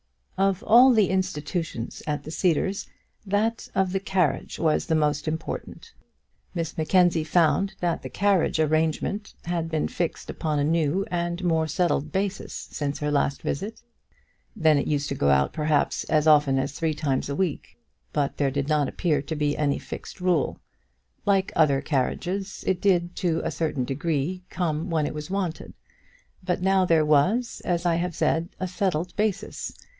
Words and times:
Of 0.39 0.63
all 0.63 0.91
the 0.91 1.11
institutions 1.11 2.01
at 2.07 2.23
the 2.23 2.31
Cedars 2.31 2.87
that 3.23 3.69
of 3.75 3.91
the 3.91 3.99
carriage 3.99 4.57
was 4.57 4.87
the 4.87 4.95
most 4.95 5.27
important. 5.27 5.93
Miss 6.55 6.75
Mackenzie 6.75 7.23
found 7.23 7.75
that 7.81 8.01
the 8.01 8.09
carriage 8.09 8.59
arrangement 8.59 9.35
had 9.45 9.69
been 9.69 9.87
fixed 9.87 10.31
upon 10.31 10.57
a 10.57 10.63
new 10.63 11.05
and 11.11 11.43
more 11.43 11.67
settled 11.67 12.11
basis 12.11 12.67
since 12.71 12.97
her 12.97 13.11
last 13.11 13.43
visit. 13.43 13.83
Then 14.55 14.79
it 14.79 14.87
used 14.87 15.07
to 15.09 15.13
go 15.15 15.29
out 15.29 15.53
perhaps 15.53 16.03
as 16.05 16.25
often 16.25 16.57
as 16.57 16.71
three 16.71 16.95
times 16.95 17.29
a 17.29 17.35
week. 17.35 17.77
But 18.11 18.37
there 18.37 18.49
did 18.49 18.67
not 18.67 18.87
appear 18.87 19.21
to 19.21 19.35
be 19.35 19.55
any 19.55 19.77
fixed 19.77 20.19
rule. 20.19 20.57
Like 21.27 21.51
other 21.55 21.79
carriages, 21.81 22.63
it 22.65 22.81
did, 22.81 23.15
to 23.17 23.41
a 23.43 23.51
certain 23.51 23.83
degree, 23.85 24.41
come 24.49 24.89
when 24.89 25.05
it 25.05 25.13
was 25.13 25.29
wanted. 25.29 25.75
But 26.43 26.63
now 26.63 26.85
there 26.85 27.05
was, 27.05 27.61
as 27.63 27.85
I 27.85 27.97
have 27.97 28.15
said, 28.15 28.49
a 28.59 28.67
settled 28.67 29.15
basis. 29.15 29.73